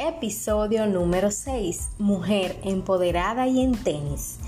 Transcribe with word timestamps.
episodio 0.00 0.86
número 0.86 1.30
6, 1.30 1.90
Mujer 1.98 2.58
empoderada 2.64 3.46
y 3.46 3.60
en 3.60 3.72
tenis. 3.72 4.38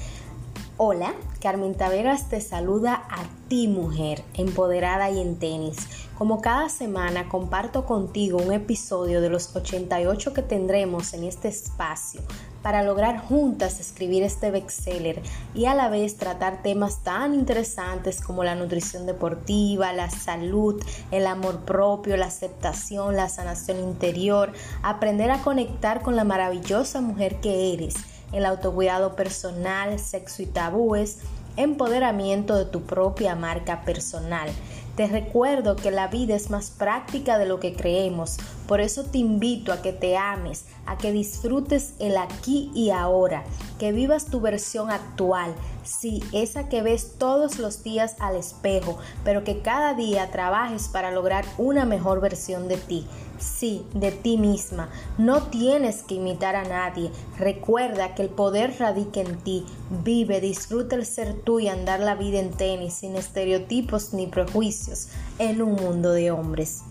Hola, 0.79 1.15
Carmen 1.43 1.75
Taveras 1.75 2.31
te 2.31 2.41
saluda 2.41 2.95
a 2.95 3.25
ti 3.49 3.69
mujer 3.69 4.25
empoderada 4.33 5.11
y 5.11 5.21
en 5.21 5.39
tenis. 5.39 5.77
Como 6.17 6.41
cada 6.41 6.71
semana 6.71 7.29
comparto 7.29 7.85
contigo 7.85 8.39
un 8.39 8.53
episodio 8.53 9.21
de 9.21 9.29
los 9.29 9.55
88 9.55 10.33
que 10.33 10.43
tendremos 10.43 11.13
en 11.13 11.25
este 11.25 11.49
espacio 11.49 12.23
para 12.63 12.83
lograr 12.83 13.19
juntas 13.19 13.81
escribir 13.81 14.23
este 14.23 14.51
bestseller 14.51 15.23
y 15.55 15.67
a 15.67 15.75
la 15.75 15.89
vez 15.89 16.17
tratar 16.17 16.63
temas 16.63 17.03
tan 17.03 17.35
interesantes 17.35 18.21
como 18.21 18.45
la 18.45 18.55
nutrición 18.55 19.07
deportiva, 19.07 19.93
la 19.93 20.11
salud, 20.11 20.83
el 21.11 21.27
amor 21.27 21.61
propio, 21.61 22.17
la 22.17 22.27
aceptación, 22.27 23.17
la 23.17 23.29
sanación 23.29 23.81
interior, 23.81 24.53
aprender 24.83 25.31
a 25.31 25.43
conectar 25.43 26.03
con 26.03 26.17
la 26.17 26.25
maravillosa 26.25 27.01
mujer 27.01 27.41
que 27.41 27.73
eres, 27.75 27.95
el 28.33 28.47
autocuidado 28.47 29.17
personal, 29.17 29.99
sexo 29.99 30.43
y 30.43 30.47
tabúes, 30.47 31.19
empoderamiento 31.57 32.57
de 32.57 32.65
tu 32.65 32.83
propia 32.83 33.35
marca 33.35 33.83
personal. 33.83 34.49
Te 34.97 35.07
recuerdo 35.07 35.77
que 35.77 35.91
la 35.91 36.09
vida 36.09 36.35
es 36.35 36.51
más 36.51 36.71
práctica 36.71 37.39
de 37.39 37.47
lo 37.47 37.61
que 37.61 37.75
creemos, 37.75 38.37
por 38.73 38.81
eso 38.81 39.05
te 39.05 39.19
invito 39.19 39.71
a 39.71 39.83
que 39.83 39.93
te 39.93 40.17
ames, 40.17 40.65
a 40.87 40.97
que 40.97 41.13
disfrutes 41.13 41.93
el 41.99 42.17
aquí 42.17 42.71
y 42.75 42.89
ahora, 42.89 43.45
que 43.79 43.93
vivas 43.93 44.31
tu 44.31 44.41
versión 44.41 44.91
actual, 44.91 45.55
sí, 45.85 46.25
esa 46.33 46.71
que 46.71 46.81
ves 46.81 47.19
todos 47.19 47.59
los 47.59 47.85
días 47.85 48.17
al 48.19 48.35
espejo, 48.35 48.97
pero 49.25 49.45
que 49.45 49.61
cada 49.61 49.93
día 49.93 50.31
trabajes 50.31 50.89
para 50.89 51.11
lograr 51.11 51.45
una 51.59 51.85
mejor 51.85 52.23
versión 52.23 52.67
de 52.67 52.79
ti. 52.79 53.07
Sí, 53.39 53.85
de 53.93 54.11
ti 54.11 54.39
misma. 54.39 54.89
No 55.19 55.49
tienes 55.49 56.03
que 56.03 56.15
imitar 56.15 56.57
a 56.57 56.65
nadie. 56.65 57.11
Recuerda 57.39 58.15
que 58.15 58.23
el 58.23 58.31
poder 58.31 58.79
radica 58.79 59.21
en 59.21 59.37
ti. 59.41 59.67
Vive, 60.03 60.41
disfruta 60.41 60.97
el 60.97 61.05
ser 61.05 61.35
tú 61.43 61.61
y 61.61 61.69
andar 61.69 62.01
la 62.01 62.15
vida 62.15 62.39
en 62.39 62.53
tenis, 62.53 62.95
sin 62.95 63.17
estereotipos 63.17 64.15
ni 64.15 64.29
prejuicios, 64.29 65.09
en 65.39 65.61
un 65.61 65.75
mundo 65.75 66.13
de 66.13 66.31
hombres. 66.31 66.85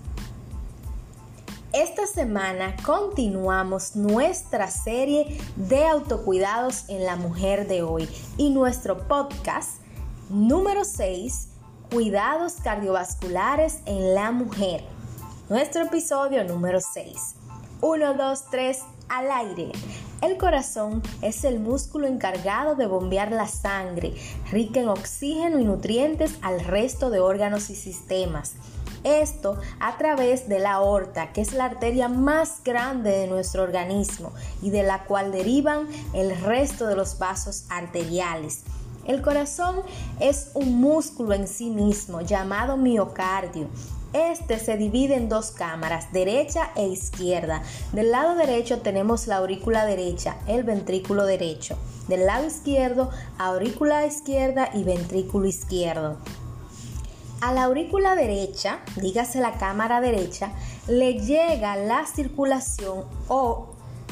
Esta 1.74 2.06
semana 2.06 2.76
continuamos 2.86 3.96
nuestra 3.96 4.70
serie 4.70 5.38
de 5.56 5.86
autocuidados 5.86 6.90
en 6.90 7.06
la 7.06 7.16
mujer 7.16 7.66
de 7.66 7.82
hoy 7.82 8.10
y 8.36 8.50
nuestro 8.50 9.08
podcast 9.08 9.80
número 10.30 10.84
6, 10.84 11.48
Cuidados 11.90 12.56
cardiovasculares 12.56 13.80
en 13.86 14.14
la 14.14 14.34
mujer. 14.34 14.84
Nuestro 15.48 15.84
episodio 15.84 16.44
número 16.44 16.82
6. 16.82 17.36
1, 17.80 18.14
2, 18.16 18.44
3, 18.52 18.80
al 19.08 19.32
aire. 19.32 19.72
El 20.22 20.38
corazón 20.38 21.02
es 21.22 21.46
el 21.46 21.62
músculo 21.62 22.06
encargado 22.06 22.76
de 22.76 22.86
bombear 22.86 23.32
la 23.32 23.48
sangre, 23.48 24.14
rica 24.52 24.82
en 24.82 24.90
oxígeno 24.90 25.58
y 25.58 25.64
nutrientes 25.64 26.38
al 26.42 26.60
resto 26.60 27.10
de 27.10 27.22
órganos 27.22 27.70
y 27.70 27.76
sistemas. 27.76 28.56
Esto 29.04 29.58
a 29.80 29.98
través 29.98 30.48
de 30.48 30.60
la 30.60 30.74
aorta, 30.74 31.34
que 31.34 31.42
es 31.42 31.54
la 31.54 31.66
arteria 31.66 32.08
más 32.08 32.64
grande 32.64 33.12
de 33.12 33.28
nuestro 33.28 33.64
organismo 33.64 34.32
y 34.62 34.70
de 34.70 34.84
la 34.84 35.06
cual 35.06 35.32
derivan 35.32 35.88
el 36.14 36.40
resto 36.42 36.88
de 36.88 36.96
los 36.96 37.18
vasos 37.18 37.66
arteriales. 37.70 38.64
El 39.08 39.24
corazón 39.24 39.78
es 40.20 40.52
un 40.54 40.80
músculo 40.80 41.34
en 41.34 41.48
sí 41.48 41.72
mismo 41.72 42.22
llamado 42.22 42.78
miocardio. 42.78 43.68
Este 44.14 44.60
se 44.60 44.78
divide 44.78 45.16
en 45.16 45.30
dos 45.30 45.52
cámaras, 45.52 46.12
derecha 46.12 46.70
e 46.76 46.88
izquierda. 46.88 47.64
Del 47.94 48.12
lado 48.12 48.36
derecho 48.36 48.82
tenemos 48.82 49.26
la 49.26 49.38
aurícula 49.38 49.86
derecha, 49.86 50.36
el 50.48 50.64
ventrículo 50.64 51.26
derecho. 51.26 51.78
Del 52.08 52.26
lado 52.26 52.46
izquierdo, 52.46 53.10
aurícula 53.40 54.06
izquierda 54.06 54.70
y 54.74 54.84
ventrículo 54.84 55.48
izquierdo. 55.48 56.18
A 57.42 57.52
la 57.54 57.64
aurícula 57.64 58.14
derecha, 58.14 58.82
dígase 58.98 59.40
la 59.42 59.54
cámara 59.54 60.00
derecha, 60.00 60.52
le 60.88 61.16
llega 61.16 61.76
la 61.76 62.06
circulación 62.06 63.06
o 63.30 63.70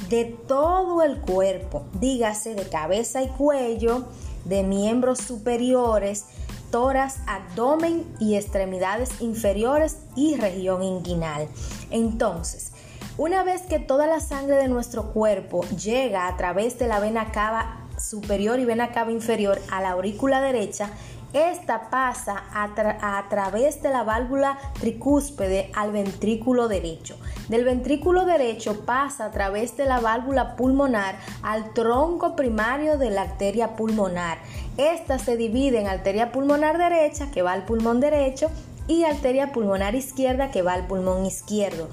de 0.09 0.25
todo 0.25 1.03
el 1.03 1.21
cuerpo, 1.21 1.85
dígase 1.93 2.55
de 2.55 2.67
cabeza 2.67 3.21
y 3.21 3.27
cuello, 3.27 4.07
de 4.45 4.63
miembros 4.63 5.19
superiores, 5.19 6.25
toras, 6.71 7.19
abdomen 7.27 8.03
y 8.19 8.35
extremidades 8.35 9.21
inferiores 9.21 9.97
y 10.15 10.35
región 10.35 10.81
inguinal. 10.81 11.47
Entonces, 11.91 12.71
una 13.19 13.43
vez 13.43 13.61
que 13.61 13.77
toda 13.77 14.07
la 14.07 14.21
sangre 14.21 14.55
de 14.55 14.69
nuestro 14.69 15.13
cuerpo 15.13 15.63
llega 15.77 16.27
a 16.27 16.35
través 16.35 16.79
de 16.79 16.87
la 16.87 16.99
vena 16.99 17.31
cava 17.31 17.85
superior 17.99 18.59
y 18.59 18.65
vena 18.65 18.91
cava 18.91 19.11
inferior 19.11 19.61
a 19.69 19.81
la 19.81 19.91
aurícula 19.91 20.41
derecha, 20.41 20.89
esta 21.33 21.89
pasa 21.89 22.43
a, 22.53 23.25
través 23.29 23.81
de 23.81 23.89
la 23.89 24.03
válvula 24.03 24.57
tricúspide 24.79 25.71
al 25.75 25.91
ventrículo 25.91 26.67
derecho. 26.67 27.17
Del 27.49 27.65
ventrículo 27.65 28.25
derecho 28.25 28.85
pasa 28.85 29.25
a 29.25 29.31
través 29.31 29.77
de 29.77 29.85
la 29.85 29.99
válvula 29.99 30.55
pulmonar 30.55 31.15
al 31.43 31.73
tronco 31.73 32.35
primario 32.35 32.97
de 32.97 33.11
la 33.11 33.21
arteria 33.23 33.75
pulmonar. 33.75 34.39
Esta 34.77 35.19
se 35.19 35.37
divide 35.37 35.79
en 35.79 35.87
arteria 35.87 36.31
pulmonar 36.31 36.77
derecha, 36.77 37.29
que 37.31 37.41
va 37.41 37.53
al 37.53 37.65
pulmón 37.65 37.99
derecho, 37.99 38.49
y 38.87 39.03
arteria 39.03 39.51
pulmonar 39.51 39.93
izquierda, 39.93 40.49
que 40.49 40.63
va 40.63 40.73
al 40.73 40.87
pulmón 40.87 41.25
izquierdo 41.25 41.89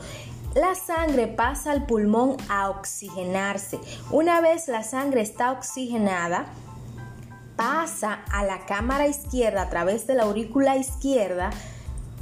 la 0.57 0.75
sangre 0.75 1.27
pasa 1.27 1.71
al 1.71 1.85
pulmón 1.85 2.39
a 2.49 2.71
oxigenarse. 2.71 3.79
Una 4.11 4.41
vez 4.41 4.69
la 4.69 4.83
sangre 4.83 5.21
está 5.21 5.53
oxigenada, 5.53 6.47
pasa 7.57 8.21
a 8.31 8.45
la 8.45 8.67
cámara 8.67 9.07
izquierda 9.07 9.63
a 9.63 9.71
través 9.71 10.07
de 10.07 10.15
la 10.15 10.25
aurícula 10.25 10.77
izquierda 10.77 11.51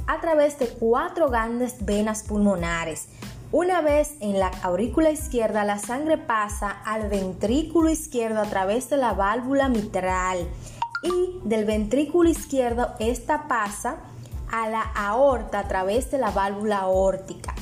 a 0.07 0.21
través 0.21 0.57
de 0.59 0.67
cuatro 0.67 1.29
grandes 1.29 1.83
venas 1.85 2.23
pulmonares. 2.23 3.07
Una 3.51 3.81
vez 3.81 4.15
en 4.19 4.39
la 4.39 4.47
aurícula 4.63 5.11
izquierda, 5.11 5.63
la 5.63 5.77
sangre 5.77 6.17
pasa 6.17 6.69
al 6.69 7.09
ventrículo 7.09 7.89
izquierdo 7.89 8.41
a 8.41 8.45
través 8.45 8.89
de 8.89 8.97
la 8.97 9.13
válvula 9.13 9.69
mitral 9.69 10.39
y 11.03 11.39
del 11.43 11.65
ventrículo 11.65 12.29
izquierdo 12.29 12.95
esta 12.99 13.47
pasa 13.47 13.97
a 14.51 14.69
la 14.69 14.81
aorta 14.81 15.59
a 15.59 15.67
través 15.67 16.11
de 16.11 16.17
la 16.17 16.31
válvula 16.31 16.79
aórtica. 16.79 17.53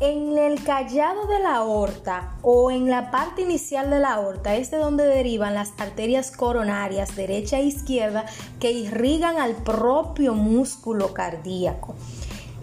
En 0.00 0.36
el 0.36 0.64
callado 0.64 1.26
de 1.28 1.38
la 1.38 1.56
aorta 1.56 2.34
o 2.42 2.72
en 2.72 2.90
la 2.90 3.12
parte 3.12 3.42
inicial 3.42 3.90
de 3.90 4.00
la 4.00 4.14
aorta 4.14 4.56
es 4.56 4.72
de 4.72 4.78
donde 4.78 5.04
derivan 5.04 5.54
las 5.54 5.72
arterias 5.78 6.32
coronarias 6.32 7.14
derecha 7.14 7.58
e 7.58 7.66
izquierda 7.66 8.26
que 8.58 8.72
irrigan 8.72 9.36
al 9.38 9.54
propio 9.54 10.34
músculo 10.34 11.14
cardíaco. 11.14 11.94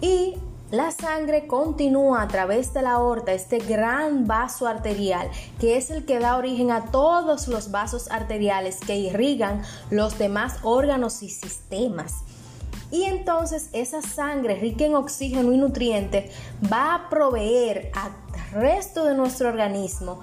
Y 0.02 0.34
la 0.70 0.90
sangre 0.90 1.46
continúa 1.46 2.20
a 2.20 2.28
través 2.28 2.74
de 2.74 2.82
la 2.82 2.92
aorta, 2.92 3.32
este 3.32 3.58
gran 3.58 4.26
vaso 4.26 4.66
arterial, 4.66 5.30
que 5.58 5.78
es 5.78 5.90
el 5.90 6.04
que 6.04 6.18
da 6.18 6.36
origen 6.36 6.70
a 6.70 6.90
todos 6.90 7.48
los 7.48 7.70
vasos 7.70 8.10
arteriales 8.10 8.78
que 8.80 8.96
irrigan 8.96 9.62
los 9.90 10.18
demás 10.18 10.58
órganos 10.62 11.22
y 11.22 11.30
sistemas. 11.30 12.24
Y 12.92 13.04
entonces 13.04 13.70
esa 13.72 14.02
sangre 14.02 14.54
rica 14.56 14.84
en 14.84 14.94
oxígeno 14.94 15.50
y 15.52 15.56
nutrientes 15.56 16.30
va 16.70 16.94
a 16.94 17.08
proveer 17.08 17.90
al 17.94 18.12
resto 18.52 19.04
de 19.06 19.14
nuestro 19.14 19.48
organismo 19.48 20.20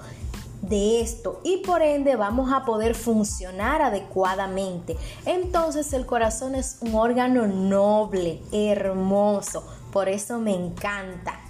de 0.62 1.00
esto 1.00 1.40
y 1.42 1.58
por 1.58 1.82
ende 1.82 2.16
vamos 2.16 2.52
a 2.52 2.64
poder 2.64 2.94
funcionar 2.94 3.82
adecuadamente. 3.82 4.96
Entonces 5.26 5.92
el 5.92 6.06
corazón 6.06 6.54
es 6.54 6.78
un 6.80 6.94
órgano 6.94 7.46
noble, 7.48 8.40
hermoso, 8.52 9.66
por 9.92 10.08
eso 10.08 10.38
me 10.38 10.54
encanta. 10.54 11.40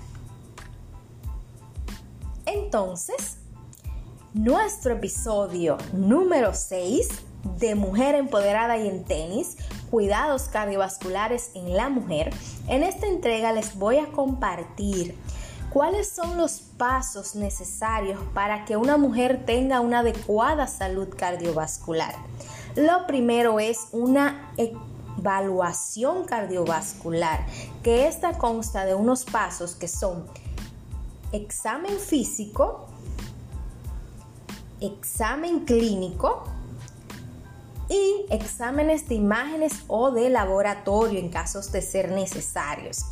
Entonces, 2.46 3.36
nuestro 4.34 4.94
episodio 4.94 5.76
número 5.92 6.54
6 6.54 7.08
de 7.58 7.74
Mujer 7.74 8.14
Empoderada 8.14 8.78
y 8.78 8.86
en 8.86 9.02
Tenis 9.02 9.56
cuidados 9.90 10.44
cardiovasculares 10.44 11.50
en 11.54 11.76
la 11.76 11.88
mujer, 11.88 12.32
en 12.68 12.84
esta 12.84 13.08
entrega 13.08 13.52
les 13.52 13.74
voy 13.74 13.98
a 13.98 14.06
compartir 14.12 15.16
cuáles 15.72 16.08
son 16.08 16.36
los 16.36 16.60
pasos 16.60 17.34
necesarios 17.34 18.20
para 18.32 18.64
que 18.64 18.76
una 18.76 18.96
mujer 18.96 19.44
tenga 19.44 19.80
una 19.80 20.00
adecuada 20.00 20.68
salud 20.68 21.08
cardiovascular. 21.16 22.14
Lo 22.76 23.08
primero 23.08 23.58
es 23.58 23.88
una 23.90 24.52
evaluación 24.56 26.24
cardiovascular, 26.24 27.44
que 27.82 28.06
esta 28.06 28.38
consta 28.38 28.84
de 28.84 28.94
unos 28.94 29.24
pasos 29.24 29.74
que 29.74 29.88
son 29.88 30.24
examen 31.32 31.98
físico, 31.98 32.86
examen 34.80 35.60
clínico, 35.60 36.44
y 37.90 38.24
exámenes 38.30 39.08
de 39.08 39.16
imágenes 39.16 39.82
o 39.88 40.12
de 40.12 40.30
laboratorio 40.30 41.18
en 41.18 41.28
casos 41.28 41.72
de 41.72 41.82
ser 41.82 42.12
necesarios. 42.12 43.04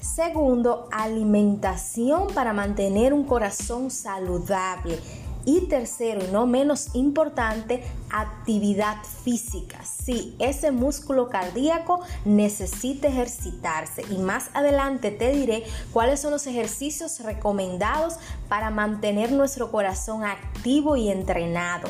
Segundo, 0.00 0.86
alimentación 0.92 2.28
para 2.34 2.52
mantener 2.52 3.14
un 3.14 3.24
corazón 3.24 3.90
saludable. 3.90 4.98
Y 5.46 5.68
tercero, 5.68 6.24
y 6.24 6.32
no 6.32 6.46
menos 6.46 6.88
importante, 6.94 7.84
actividad 8.10 8.96
física. 9.22 9.78
Sí, 9.84 10.34
ese 10.40 10.72
músculo 10.72 11.28
cardíaco 11.28 12.00
necesita 12.24 13.06
ejercitarse. 13.06 14.02
Y 14.10 14.18
más 14.18 14.50
adelante 14.54 15.12
te 15.12 15.30
diré 15.30 15.62
cuáles 15.92 16.20
son 16.20 16.32
los 16.32 16.48
ejercicios 16.48 17.20
recomendados 17.20 18.16
para 18.48 18.70
mantener 18.70 19.30
nuestro 19.30 19.70
corazón 19.70 20.24
activo 20.24 20.96
y 20.96 21.10
entrenado. 21.10 21.88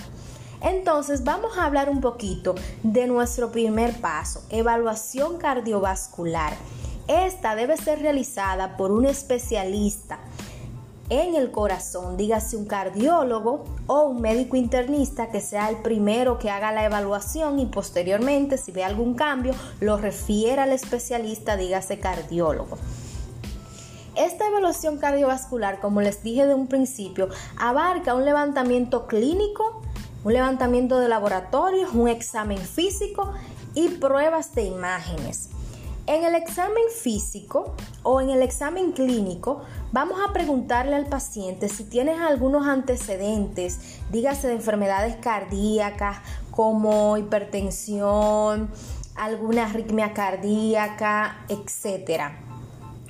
Entonces 0.60 1.24
vamos 1.24 1.56
a 1.56 1.64
hablar 1.64 1.88
un 1.88 2.02
poquito 2.02 2.54
de 2.82 3.06
nuestro 3.06 3.52
primer 3.52 4.00
paso, 4.02 4.44
evaluación 4.50 5.38
cardiovascular. 5.38 6.54
Esta 7.08 7.54
debe 7.54 7.76
ser 7.78 8.00
realizada 8.00 8.76
por 8.76 8.90
un 8.90 9.06
especialista 9.06 10.18
en 11.08 11.36
el 11.36 11.50
corazón, 11.52 12.16
dígase 12.16 12.56
un 12.56 12.66
cardiólogo 12.66 13.64
o 13.86 14.02
un 14.02 14.20
médico 14.20 14.56
internista 14.56 15.30
que 15.30 15.40
sea 15.40 15.68
el 15.68 15.76
primero 15.76 16.38
que 16.38 16.50
haga 16.50 16.72
la 16.72 16.84
evaluación 16.84 17.60
y 17.60 17.66
posteriormente 17.66 18.58
si 18.58 18.72
ve 18.72 18.82
algún 18.82 19.14
cambio 19.14 19.54
lo 19.80 19.96
refiera 19.96 20.64
al 20.64 20.72
especialista, 20.72 21.56
dígase 21.56 22.00
cardiólogo. 22.00 22.76
Esta 24.16 24.48
evaluación 24.48 24.96
cardiovascular, 24.98 25.78
como 25.78 26.00
les 26.00 26.22
dije 26.22 26.46
de 26.46 26.54
un 26.54 26.66
principio, 26.66 27.28
abarca 27.58 28.14
un 28.14 28.24
levantamiento 28.24 29.06
clínico, 29.06 29.82
un 30.24 30.32
levantamiento 30.32 30.98
de 30.98 31.08
laboratorio, 31.08 31.86
un 31.92 32.08
examen 32.08 32.58
físico 32.58 33.32
y 33.74 33.88
pruebas 33.90 34.54
de 34.54 34.62
imágenes. 34.62 35.50
En 36.08 36.22
el 36.22 36.36
examen 36.36 36.84
físico 37.02 37.74
o 38.04 38.20
en 38.20 38.30
el 38.30 38.40
examen 38.40 38.92
clínico 38.92 39.62
vamos 39.90 40.18
a 40.24 40.32
preguntarle 40.32 40.94
al 40.94 41.06
paciente 41.06 41.68
si 41.68 41.82
tienes 41.82 42.20
algunos 42.20 42.68
antecedentes, 42.68 43.80
dígase 44.12 44.46
de 44.46 44.54
enfermedades 44.54 45.16
cardíacas 45.16 46.18
como 46.52 47.16
hipertensión, 47.16 48.70
alguna 49.16 49.64
arritmia 49.64 50.14
cardíaca, 50.14 51.44
etc. 51.48 52.30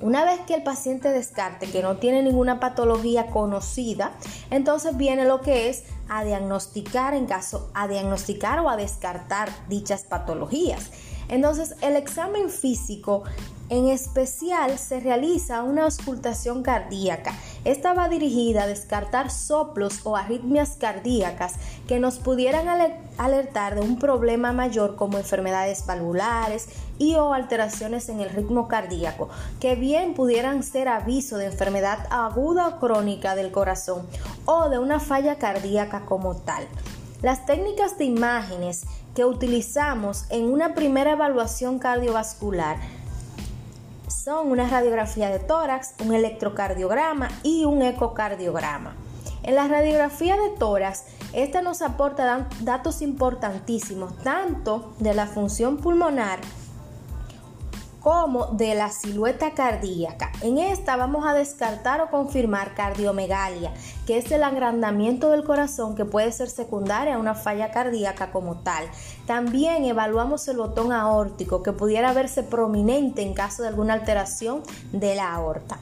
Una 0.01 0.25
vez 0.25 0.41
que 0.47 0.55
el 0.55 0.63
paciente 0.63 1.11
descarte 1.11 1.71
que 1.71 1.83
no 1.83 1.99
tiene 1.99 2.23
ninguna 2.23 2.61
patología 2.61 3.27
conocida, 3.27 4.13
entonces 4.51 4.97
viene 4.97 5.27
lo 5.27 5.43
que 5.43 5.69
es 5.69 5.85
a 6.09 6.25
diagnosticar 6.25 7.13
en 7.13 7.27
caso 7.27 7.71
a 7.75 7.89
diagnosticar 7.89 8.61
o 8.61 8.71
a 8.71 8.77
descartar 8.79 9.51
dichas 9.69 10.05
patologías. 10.05 10.91
Entonces, 11.29 11.75
el 11.83 11.97
examen 11.97 12.51
físico 12.51 13.25
en 13.69 13.89
especial 13.89 14.79
se 14.79 15.01
realiza 15.01 15.63
una 15.63 15.85
auscultación 15.85 16.63
cardíaca. 16.63 17.35
Esta 17.65 17.95
va 17.95 18.09
dirigida 18.09 18.63
a 18.63 18.67
descartar 18.67 19.31
soplos 19.31 20.01
o 20.05 20.17
arritmias 20.17 20.77
cardíacas 20.77 21.55
que 21.89 21.99
nos 21.99 22.19
pudieran 22.19 22.69
alertar 23.19 23.75
de 23.75 23.81
un 23.81 23.99
problema 23.99 24.53
mayor 24.53 24.95
como 24.95 25.19
enfermedades 25.19 25.85
valvulares 25.85 26.69
y 26.99 27.17
o 27.17 27.35
alteraciones 27.35 28.09
en 28.09 28.21
el 28.21 28.31
ritmo 28.31 28.69
cardíaco, 28.69 29.29
que 29.61 29.75
bien 29.75 30.15
pudieran 30.15 30.63
ser 30.63 30.89
aviso 30.89 31.37
de 31.37 31.47
enfermedad 31.47 32.07
aguda 32.11 32.69
o 32.69 32.79
crónica 32.79 33.35
del 33.35 33.51
corazón 33.51 34.07
o 34.45 34.69
de 34.69 34.79
una 34.79 35.01
falla 35.01 35.39
cardíaca 35.39 36.05
como 36.07 36.37
tal. 36.37 36.67
Las 37.23 37.47
técnicas 37.47 37.97
de 37.97 38.05
imágenes 38.05 38.85
que 39.15 39.25
utilizamos 39.25 40.27
en 40.29 40.53
una 40.53 40.75
primera 40.75 41.13
evaluación 41.13 41.79
cardiovascular 41.79 42.77
son 44.07 44.51
una 44.51 44.69
radiografía 44.69 45.31
de 45.31 45.39
tórax, 45.39 45.95
un 46.05 46.13
electrocardiograma 46.13 47.29
y 47.43 47.65
un 47.65 47.81
ecocardiograma. 47.81 48.95
En 49.43 49.55
la 49.55 49.67
radiografía 49.67 50.37
de 50.37 50.51
tórax, 50.59 51.05
esta 51.33 51.63
nos 51.63 51.81
aporta 51.81 52.49
datos 52.61 53.01
importantísimos 53.01 54.15
tanto 54.19 54.93
de 54.99 55.15
la 55.15 55.27
función 55.27 55.79
pulmonar 55.79 56.41
como 58.07 58.47
de 58.53 58.77
la 58.77 58.93
silueta 58.93 59.51
cardíaca. 59.51 60.31
En 60.41 60.59
esta 60.59 60.95
vamos 60.95 61.27
a 61.27 61.35
descartar 61.35 62.01
o 62.01 62.09
confirmar 62.09 62.73
cardiomegalia, 62.73 63.75
que 64.07 64.17
es 64.19 64.31
el 64.31 64.45
agrandamiento 64.45 65.31
del 65.31 65.43
corazón 65.43 65.97
que 65.97 66.05
puede 66.05 66.31
ser 66.31 66.49
secundaria 66.49 67.17
a 67.17 67.19
una 67.19 67.35
falla 67.35 67.73
cardíaca 67.73 68.31
como 68.31 68.59
tal. 68.59 68.85
También 69.27 69.85
evaluamos 69.85 70.47
el 70.47 70.59
botón 70.59 70.93
aórtico, 70.93 71.65
que 71.65 71.73
pudiera 71.73 72.13
verse 72.13 72.45
prominente 72.45 73.23
en 73.23 73.35
caso 73.35 73.63
de 73.63 73.71
alguna 73.71 73.95
alteración 73.95 74.63
de 74.93 75.17
la 75.17 75.35
aorta. 75.35 75.81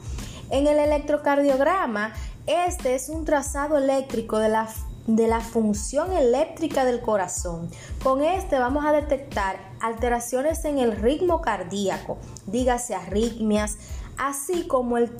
En 0.49 0.65
el 0.65 0.79
electrocardiograma, 0.79 2.11
este 2.47 2.95
es 2.95 3.09
un 3.09 3.23
trazado 3.23 3.77
eléctrico 3.77 4.39
de 4.39 4.49
la 4.49 4.67
de 5.07 5.27
la 5.27 5.39
función 5.39 6.13
eléctrica 6.13 6.83
del 6.83 7.01
corazón. 7.01 7.69
Con 8.03 8.23
este 8.23 8.57
vamos 8.57 8.85
a 8.85 8.91
detectar 8.91 9.57
alteraciones 9.85 10.65
en 10.65 10.79
el 10.79 10.95
ritmo 10.95 11.41
cardíaco, 11.41 12.17
dígase 12.47 12.95
arritmias, 12.95 13.77
así 14.17 14.67
como 14.67 14.97
el 14.97 15.11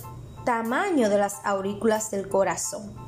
tamaño 0.44 1.08
de 1.08 1.18
las 1.18 1.44
aurículas 1.44 2.10
del 2.10 2.28
corazón. 2.28 3.06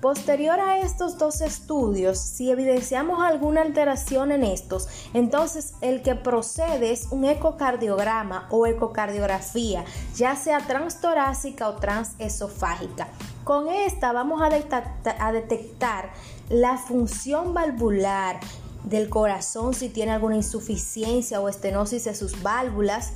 Posterior 0.00 0.60
a 0.60 0.78
estos 0.78 1.16
dos 1.18 1.40
estudios, 1.40 2.18
si 2.18 2.50
evidenciamos 2.50 3.20
alguna 3.22 3.62
alteración 3.62 4.30
en 4.30 4.44
estos, 4.44 4.88
entonces 5.14 5.72
el 5.80 6.02
que 6.02 6.14
procede 6.14 6.92
es 6.92 7.08
un 7.10 7.24
ecocardiograma 7.24 8.46
o 8.50 8.66
ecocardiografía, 8.66 9.84
ya 10.14 10.36
sea 10.36 10.58
transtorácica 10.60 11.68
o 11.68 11.76
transesofágica. 11.76 13.08
Con 13.42 13.68
esta 13.68 14.12
vamos 14.12 14.42
a 14.42 14.50
detectar, 14.50 15.16
a 15.18 15.32
detectar 15.32 16.10
la 16.50 16.76
función 16.76 17.54
valvular 17.54 18.38
del 18.86 19.10
corazón 19.10 19.74
si 19.74 19.90
tiene 19.90 20.12
alguna 20.12 20.36
insuficiencia 20.36 21.40
o 21.40 21.48
estenosis 21.50 22.04
de 22.04 22.14
sus 22.14 22.42
válvulas 22.42 23.12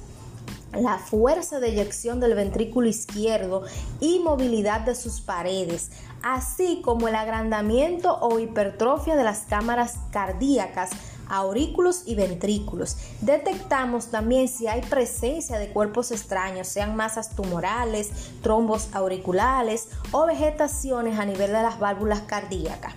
la 0.72 0.98
fuerza 0.98 1.58
de 1.58 1.70
eyección 1.70 2.20
del 2.20 2.34
ventrículo 2.34 2.88
izquierdo 2.88 3.64
y 4.00 4.20
movilidad 4.20 4.82
de 4.82 4.94
sus 4.94 5.20
paredes, 5.20 5.90
así 6.22 6.80
como 6.84 7.08
el 7.08 7.16
agrandamiento 7.16 8.18
o 8.20 8.38
hipertrofia 8.38 9.16
de 9.16 9.24
las 9.24 9.40
cámaras 9.40 9.96
cardíacas, 10.12 10.90
aurículos 11.28 12.02
y 12.06 12.14
ventrículos. 12.14 12.96
Detectamos 13.20 14.10
también 14.10 14.48
si 14.48 14.66
hay 14.66 14.82
presencia 14.82 15.58
de 15.58 15.72
cuerpos 15.72 16.10
extraños, 16.10 16.68
sean 16.68 16.96
masas 16.96 17.34
tumorales, 17.34 18.10
trombos 18.42 18.88
auriculares 18.92 19.88
o 20.12 20.26
vegetaciones 20.26 21.18
a 21.18 21.24
nivel 21.24 21.52
de 21.52 21.62
las 21.62 21.78
válvulas 21.78 22.20
cardíacas. 22.22 22.94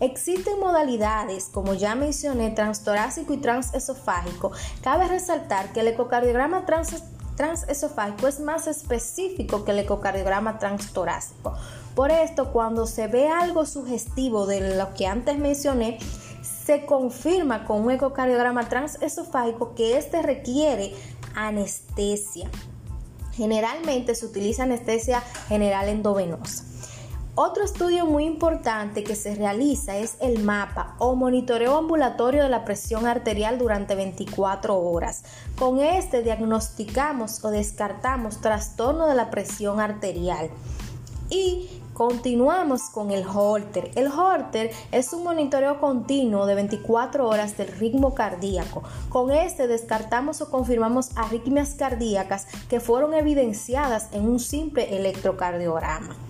Existen 0.00 0.58
modalidades, 0.58 1.50
como 1.52 1.74
ya 1.74 1.94
mencioné, 1.94 2.50
transtorácico 2.50 3.34
y 3.34 3.36
transesofágico. 3.36 4.50
Cabe 4.82 5.06
resaltar 5.06 5.74
que 5.74 5.80
el 5.80 5.88
ecocardiograma 5.88 6.64
transesofágico 7.36 8.26
es 8.26 8.40
más 8.40 8.66
específico 8.66 9.62
que 9.64 9.72
el 9.72 9.80
ecocardiograma 9.80 10.58
transtorácico. 10.58 11.52
Por 11.94 12.10
esto, 12.10 12.50
cuando 12.50 12.86
se 12.86 13.08
ve 13.08 13.28
algo 13.28 13.66
sugestivo 13.66 14.46
de 14.46 14.74
lo 14.74 14.94
que 14.94 15.06
antes 15.06 15.36
mencioné, 15.36 15.98
se 16.42 16.86
confirma 16.86 17.66
con 17.66 17.82
un 17.82 17.90
ecocardiograma 17.90 18.70
transesofágico 18.70 19.74
que 19.74 19.98
este 19.98 20.22
requiere 20.22 20.94
anestesia. 21.34 22.48
Generalmente 23.32 24.14
se 24.14 24.24
utiliza 24.24 24.62
anestesia 24.62 25.20
general 25.48 25.90
endovenosa. 25.90 26.69
Otro 27.42 27.64
estudio 27.64 28.04
muy 28.04 28.26
importante 28.26 29.02
que 29.02 29.16
se 29.16 29.34
realiza 29.34 29.96
es 29.96 30.18
el 30.20 30.44
mapa 30.44 30.94
o 30.98 31.14
monitoreo 31.14 31.78
ambulatorio 31.78 32.42
de 32.42 32.50
la 32.50 32.66
presión 32.66 33.06
arterial 33.06 33.56
durante 33.56 33.94
24 33.94 34.78
horas. 34.78 35.24
Con 35.58 35.80
este 35.80 36.22
diagnosticamos 36.22 37.42
o 37.42 37.50
descartamos 37.50 38.42
trastorno 38.42 39.06
de 39.06 39.14
la 39.14 39.30
presión 39.30 39.80
arterial. 39.80 40.50
Y 41.30 41.70
Continuamos 41.94 42.84
con 42.90 43.10
el 43.10 43.26
Holter. 43.26 43.90
El 43.94 44.08
Holter 44.08 44.70
es 44.92 45.12
un 45.12 45.24
monitoreo 45.24 45.80
continuo 45.80 46.46
de 46.46 46.54
24 46.54 47.26
horas 47.26 47.56
del 47.56 47.68
ritmo 47.68 48.14
cardíaco. 48.14 48.82
Con 49.08 49.30
este 49.30 49.66
descartamos 49.66 50.40
o 50.40 50.50
confirmamos 50.50 51.10
arritmias 51.16 51.74
cardíacas 51.74 52.46
que 52.68 52.80
fueron 52.80 53.12
evidenciadas 53.12 54.08
en 54.12 54.28
un 54.28 54.40
simple 54.40 54.96
electrocardiograma. 54.96 56.29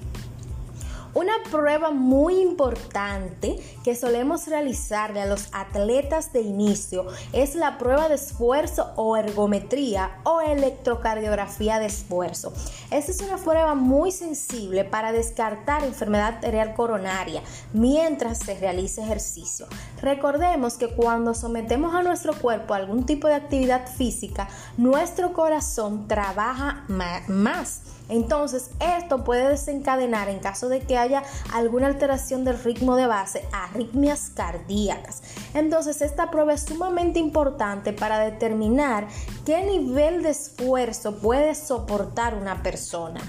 Una 1.13 1.33
prueba 1.51 1.91
muy 1.91 2.41
importante 2.41 3.59
que 3.83 3.97
solemos 3.97 4.47
realizarle 4.47 5.21
a 5.21 5.27
los 5.27 5.49
atletas 5.53 6.33
de 6.33 6.41
inicio 6.43 7.07
es 7.33 7.57
la 7.57 7.79
prueba 7.79 8.09
de 8.09 8.15
esfuerzo 8.15 8.93
o 8.95 9.17
ergometría 9.17 10.21
o 10.23 10.41
electrocardiografía 10.41 11.81
de 11.81 11.87
esfuerzo. 11.87 12.53
Esta 12.93 13.11
es 13.11 13.21
una 13.23 13.39
prueba 13.39 13.75
muy 13.75 14.13
sensible 14.13 14.85
para 14.85 15.11
descartar 15.11 15.83
enfermedad 15.83 16.35
arterial 16.35 16.75
coronaria 16.75 17.43
mientras 17.73 18.39
se 18.39 18.55
realiza 18.55 19.03
ejercicio. 19.03 19.67
Recordemos 20.03 20.77
que 20.77 20.95
cuando 20.95 21.35
sometemos 21.35 21.93
a 21.93 22.03
nuestro 22.03 22.35
cuerpo 22.35 22.75
a 22.75 22.77
algún 22.77 23.05
tipo 23.05 23.27
de 23.27 23.35
actividad 23.35 23.89
física, 23.89 24.49
nuestro 24.77 25.33
corazón 25.33 26.07
trabaja 26.07 26.85
más 26.87 27.81
entonces, 28.11 28.71
esto 28.81 29.23
puede 29.23 29.49
desencadenar 29.49 30.29
en 30.29 30.41
caso 30.41 30.69
de 30.69 30.81
que 30.81 30.99
haya 30.99 31.23
alguna 31.53 31.87
alteración 31.87 32.45
del 32.45 32.59
ritmo 32.63 32.97
de 32.97 33.07
base, 33.07 33.47
arritmias 33.53 34.31
cardíacas. 34.35 35.23
Entonces, 35.55 36.03
esta 36.03 36.31
prueba 36.31 36.53
es 36.53 36.63
sumamente 36.63 37.21
importante 37.21 37.93
para 37.93 38.19
determinar 38.19 39.07
qué 39.47 39.65
nivel 39.65 40.23
de 40.25 40.31
esfuerzo 40.31 41.19
puede 41.19 41.55
soportar 41.55 42.35
una 42.35 42.63
persona 42.65 43.21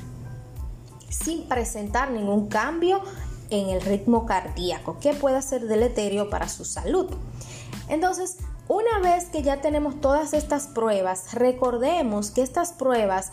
sin 1.09 1.47
presentar 1.47 2.09
ningún 2.09 2.47
cambio 2.47 3.01
en 3.51 3.69
el 3.69 3.81
ritmo 3.81 4.25
cardíaco, 4.25 4.97
que 4.99 5.13
pueda 5.13 5.41
ser 5.41 5.67
deleterio 5.67 6.29
para 6.29 6.49
su 6.49 6.65
salud. 6.65 7.07
Entonces, 7.87 8.37
una 8.67 8.99
vez 8.99 9.25
que 9.25 9.43
ya 9.43 9.61
tenemos 9.61 9.99
todas 9.99 10.33
estas 10.33 10.67
pruebas, 10.67 11.33
recordemos 11.33 12.31
que 12.31 12.41
estas 12.41 12.71
pruebas 12.71 13.31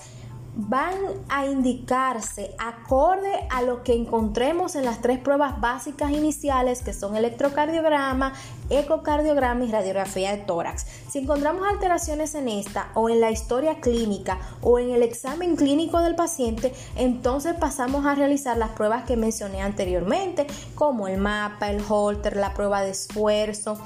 van 0.61 0.93
a 1.29 1.47
indicarse 1.47 2.53
acorde 2.59 3.31
a 3.49 3.63
lo 3.63 3.85
que 3.85 3.95
encontremos 3.95 4.75
en 4.75 4.85
las 4.85 5.01
tres 5.01 5.21
pruebas 5.21 5.61
básicas 5.61 6.11
iniciales 6.11 6.83
que 6.83 6.93
son 6.93 7.15
electrocardiograma, 7.15 8.33
ecocardiograma 8.69 9.65
y 9.65 9.71
radiografía 9.71 10.33
de 10.33 10.39
tórax. 10.39 10.85
Si 11.09 11.21
encontramos 11.21 11.63
alteraciones 11.69 12.35
en 12.35 12.49
esta 12.49 12.89
o 12.95 13.09
en 13.09 13.21
la 13.21 13.31
historia 13.31 13.81
clínica 13.81 14.39
o 14.61 14.81
en 14.81 14.91
el 14.91 15.05
examen 15.05 15.55
clínico 15.55 16.01
del 16.01 16.17
paciente, 16.17 16.75
entonces 16.97 17.55
pasamos 17.55 18.05
a 18.05 18.17
realizar 18.17 18.57
las 18.57 18.71
pruebas 18.71 19.05
que 19.05 19.17
mencioné 19.17 19.63
anteriormente, 19.63 20.49
como 20.75 21.07
el 21.07 21.19
mapa, 21.19 21.71
el 21.71 21.81
holter, 21.89 22.37
la 22.37 22.53
prueba 22.53 22.83
de 22.83 22.91
esfuerzo 22.91 23.79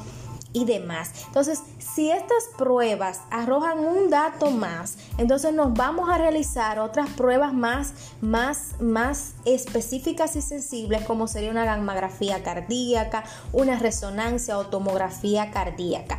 y 0.53 0.65
demás. 0.65 1.11
Entonces, 1.27 1.63
si 1.79 2.11
estas 2.11 2.45
pruebas 2.57 3.21
arrojan 3.31 3.79
un 3.79 4.11
dato 4.11 4.51
más, 4.51 4.97
entonces 5.19 5.53
nos 5.53 5.73
vamos 5.75 6.09
a 6.11 6.19
realizar 6.19 6.79
otras 6.79 7.09
pruebas 7.11 7.53
más, 7.53 7.93
más, 8.21 8.81
más 8.81 9.35
específicas 9.45 10.37
y 10.37 10.43
sensibles, 10.43 11.05
como 11.05 11.27
sería 11.27 11.51
una 11.51 11.65
gammagrafía 11.65 12.43
cardíaca, 12.43 13.25
una 13.53 13.79
resonancia 13.79 14.59
o 14.59 14.67
tomografía 14.67 15.51
cardíaca. 15.51 16.19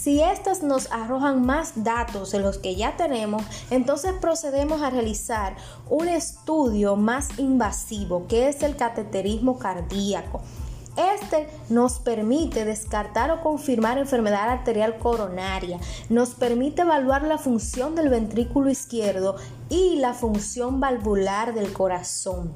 Si 0.00 0.22
estas 0.22 0.62
nos 0.62 0.90
arrojan 0.92 1.44
más 1.44 1.84
datos 1.84 2.32
de 2.32 2.38
los 2.38 2.56
que 2.56 2.74
ya 2.74 2.96
tenemos, 2.96 3.42
entonces 3.68 4.14
procedemos 4.18 4.80
a 4.80 4.88
realizar 4.88 5.56
un 5.90 6.08
estudio 6.08 6.96
más 6.96 7.38
invasivo, 7.38 8.26
que 8.26 8.48
es 8.48 8.62
el 8.62 8.76
cateterismo 8.76 9.58
cardíaco. 9.58 10.40
Este 10.96 11.48
nos 11.68 11.98
permite 11.98 12.64
descartar 12.64 13.30
o 13.30 13.42
confirmar 13.42 13.98
enfermedad 13.98 14.48
arterial 14.50 14.98
coronaria, 14.98 15.78
nos 16.08 16.30
permite 16.30 16.82
evaluar 16.82 17.22
la 17.22 17.38
función 17.38 17.94
del 17.94 18.08
ventrículo 18.08 18.70
izquierdo 18.70 19.36
y 19.68 19.96
la 19.96 20.14
función 20.14 20.80
valvular 20.80 21.54
del 21.54 21.72
corazón. 21.72 22.52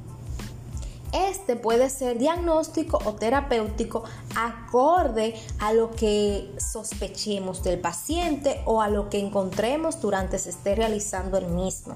Este 1.14 1.54
puede 1.54 1.90
ser 1.90 2.18
diagnóstico 2.18 2.98
o 3.04 3.12
terapéutico 3.12 4.02
acorde 4.34 5.34
a 5.60 5.72
lo 5.72 5.92
que 5.92 6.52
sospechemos 6.58 7.62
del 7.62 7.78
paciente 7.78 8.60
o 8.66 8.82
a 8.82 8.88
lo 8.88 9.08
que 9.10 9.20
encontremos 9.20 10.00
durante 10.00 10.40
se 10.40 10.50
esté 10.50 10.74
realizando 10.74 11.38
el 11.38 11.46
mismo. 11.46 11.94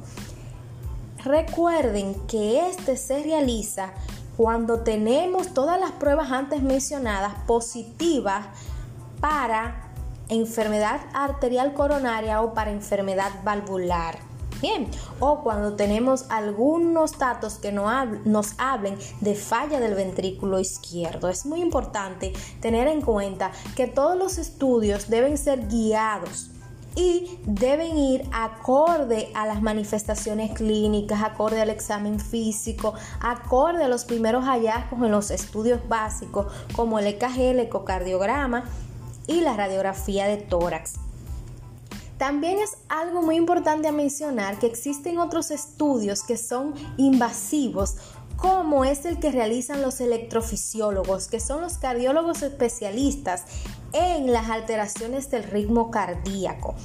Recuerden 1.25 2.15
que 2.29 2.69
este 2.69 2.97
se 2.97 3.25
realiza 3.25 3.93
cuando 4.39 4.83
tenemos 4.83 5.53
todas 5.53 5.81
las 5.81 5.91
pruebas 5.91 6.31
antes 6.31 6.63
mencionadas 6.63 7.35
positivas 7.49 8.47
para 9.21 9.91
enfermedad 10.29 11.01
arterial 11.13 11.75
coronaria 11.75 12.41
o 12.41 12.55
para 12.55 12.71
enfermedad 12.71 13.33
valvular. 13.43 14.17
Bien, 14.61 14.89
o 15.19 15.41
cuando 15.43 15.75
tenemos 15.75 16.27
algunos 16.31 17.19
datos 17.19 17.55
que 17.55 17.73
nos 17.73 18.55
hablen 18.59 18.97
de 19.21 19.35
falla 19.35 19.81
del 19.81 19.95
ventrículo 19.95 20.61
izquierdo. 20.61 21.29
Es 21.29 21.45
muy 21.45 21.61
importante 21.61 22.33
tener 22.61 22.87
en 22.87 23.01
cuenta 23.01 23.51
que 23.75 23.89
todos 23.89 24.17
los 24.17 24.39
estudios 24.39 25.11
deben 25.11 25.37
ser 25.37 25.67
guiados 25.67 26.53
y 26.95 27.39
deben 27.45 27.97
ir 27.97 28.29
acorde 28.33 29.31
a 29.35 29.47
las 29.47 29.63
manifestaciones 29.63 30.53
clínicas, 30.53 31.23
acorde 31.23 31.61
al 31.61 31.71
examen 31.71 32.19
físico, 32.19 32.95
acorde 33.21 33.85
a 33.85 33.89
los 33.89 34.05
primeros 34.05 34.45
hallazgos 34.45 35.03
en 35.03 35.13
los 35.13 35.31
estudios 35.31 35.87
básicos 35.89 36.47
como 36.75 36.99
el 36.99 37.07
EKG, 37.07 37.39
el 37.39 37.61
ecocardiograma 37.61 38.65
y 39.27 39.43
la 39.43 39.57
radiografía 39.57 40.27
de 40.27 40.39
tórax. 40.39 40.95
También 42.19 42.59
es 42.59 42.77
algo 42.89 43.23
muy 43.23 43.37
importante 43.37 43.87
a 43.87 43.93
mencionar 43.93 44.59
que 44.59 44.67
existen 44.67 45.19
otros 45.19 45.53
estudios 45.53 46.25
que 46.25 46.37
son 46.37 46.75
invasivos 46.97 47.97
como 48.39 48.85
es 48.85 49.05
el 49.05 49.19
que 49.19 49.33
realizan 49.33 49.83
los 49.83 50.01
electrofisiólogos, 50.01 51.27
que 51.27 51.41
son 51.41 51.61
los 51.61 51.77
cardiólogos 51.77 52.43
especialistas 52.43 53.43
en 53.93 54.33
las 54.33 54.49
alteraciones 54.49 55.29
del 55.29 55.43
ritmo 55.43 55.91
cardíaco. 55.91 56.77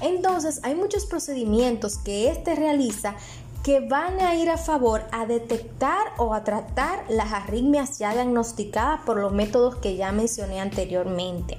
Entonces, 0.00 0.60
hay 0.62 0.76
muchos 0.76 1.06
procedimientos 1.06 1.98
que 1.98 2.30
éste 2.30 2.54
realiza 2.54 3.16
que 3.64 3.80
van 3.80 4.20
a 4.20 4.36
ir 4.36 4.48
a 4.48 4.56
favor 4.56 5.02
a 5.10 5.26
detectar 5.26 6.12
o 6.16 6.32
a 6.32 6.44
tratar 6.44 7.04
las 7.10 7.32
arritmias 7.32 7.98
ya 7.98 8.14
diagnosticadas 8.14 9.00
por 9.04 9.18
los 9.18 9.32
métodos 9.32 9.76
que 9.76 9.96
ya 9.96 10.12
mencioné 10.12 10.60
anteriormente. 10.60 11.58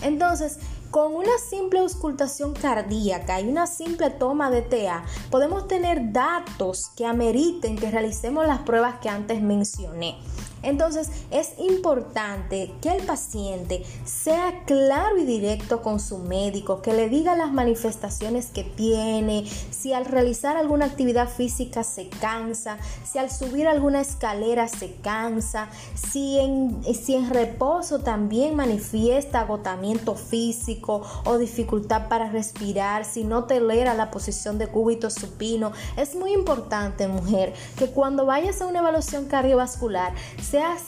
Entonces, 0.00 0.58
con 0.92 1.14
una 1.14 1.38
simple 1.38 1.80
auscultación 1.80 2.52
cardíaca 2.52 3.40
y 3.40 3.48
una 3.48 3.66
simple 3.66 4.10
toma 4.10 4.50
de 4.50 4.60
TA, 4.60 5.04
podemos 5.30 5.66
tener 5.66 6.12
datos 6.12 6.90
que 6.94 7.06
ameriten 7.06 7.76
que 7.76 7.90
realicemos 7.90 8.46
las 8.46 8.60
pruebas 8.60 8.96
que 9.00 9.08
antes 9.08 9.40
mencioné. 9.40 10.18
Entonces 10.62 11.10
es 11.30 11.52
importante 11.58 12.72
que 12.80 12.90
el 12.90 13.04
paciente 13.04 13.84
sea 14.04 14.64
claro 14.66 15.18
y 15.18 15.24
directo 15.24 15.82
con 15.82 16.00
su 16.00 16.18
médico, 16.18 16.82
que 16.82 16.92
le 16.92 17.08
diga 17.08 17.36
las 17.36 17.52
manifestaciones 17.52 18.46
que 18.46 18.64
tiene, 18.64 19.44
si 19.70 19.92
al 19.92 20.04
realizar 20.04 20.56
alguna 20.56 20.86
actividad 20.86 21.28
física 21.28 21.84
se 21.84 22.08
cansa, 22.08 22.78
si 23.04 23.18
al 23.18 23.30
subir 23.30 23.66
alguna 23.66 24.00
escalera 24.00 24.68
se 24.68 24.94
cansa, 24.96 25.68
si 25.94 26.38
en, 26.38 26.82
si 26.94 27.14
en 27.14 27.30
reposo 27.30 28.00
también 28.00 28.54
manifiesta 28.54 29.40
agotamiento 29.40 30.14
físico 30.14 31.02
o 31.24 31.38
dificultad 31.38 32.08
para 32.08 32.30
respirar, 32.30 33.04
si 33.04 33.24
no 33.24 33.44
tolera 33.44 33.94
la 33.94 34.10
posición 34.10 34.58
de 34.58 34.68
cúbito 34.68 35.10
supino. 35.10 35.72
Es 35.96 36.14
muy 36.14 36.32
importante, 36.32 37.08
mujer, 37.08 37.52
que 37.76 37.90
cuando 37.90 38.26
vayas 38.26 38.60
a 38.60 38.66
una 38.66 38.80
evaluación 38.80 39.26
cardiovascular, 39.26 40.12
seas 40.52 40.82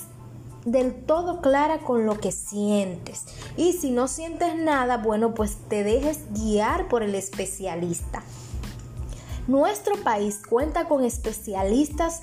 del 0.67 0.95
todo 0.95 1.41
clara 1.41 1.79
con 1.79 2.05
lo 2.05 2.21
que 2.21 2.33
sientes. 2.33 3.25
Y 3.57 3.73
si 3.73 3.91
no 3.91 4.09
sientes 4.09 4.55
nada, 4.57 4.99
bueno, 4.99 5.33
pues 5.33 5.57
te 5.71 5.83
dejes 5.85 6.27
guiar 6.35 6.89
por 6.89 7.03
el 7.03 7.15
especialista. 7.15 8.23
Nuestro 9.47 9.97
país 9.97 10.43
cuenta 10.47 10.87
con 10.87 11.03
especialistas 11.03 12.21